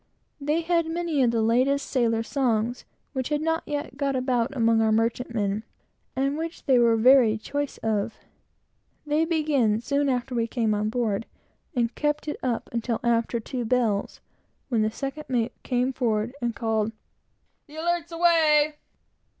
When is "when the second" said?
14.69-15.25